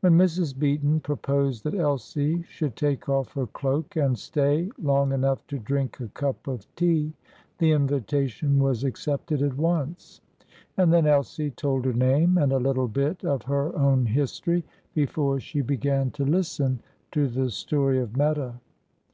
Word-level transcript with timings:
When 0.00 0.14
Mrs. 0.16 0.58
Beaton 0.58 1.00
proposed 1.00 1.62
that 1.64 1.74
Elsie 1.74 2.42
should 2.48 2.76
take 2.76 3.10
off 3.10 3.34
her 3.34 3.46
cloak 3.46 3.94
and 3.94 4.18
stay 4.18 4.70
long 4.80 5.12
enough 5.12 5.46
to 5.48 5.58
drink 5.58 6.00
a 6.00 6.08
cup 6.08 6.46
of 6.48 6.66
tea, 6.76 7.12
the 7.58 7.72
invitation 7.72 8.58
was 8.58 8.84
accepted 8.84 9.42
at 9.42 9.58
once. 9.58 10.22
And 10.78 10.90
then 10.94 11.06
Elsie 11.06 11.50
told 11.50 11.84
her 11.84 11.92
name, 11.92 12.38
and 12.38 12.52
a 12.54 12.58
little 12.58 12.88
bit 12.88 13.22
of 13.22 13.42
her 13.42 13.76
own 13.76 14.06
history, 14.06 14.64
before 14.94 15.40
she 15.40 15.60
began 15.60 16.10
to 16.12 16.24
listen 16.24 16.80
to 17.12 17.28
the 17.28 17.50
story 17.50 18.00
of 18.00 18.16
Meta. 18.16 18.54